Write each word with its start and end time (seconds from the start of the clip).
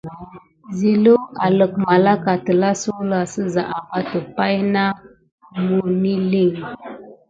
Zilelou 0.77 1.21
alik 1.45 1.73
malaka 1.85 2.33
tila 2.45 2.69
zula 2.81 3.19
sisa 3.33 3.61
aɓeti 3.77 4.19
pay 4.35 4.55
na 4.73 4.83
munilin. 5.67 6.55